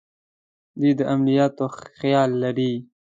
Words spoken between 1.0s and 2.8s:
عملیاتو خیال لري.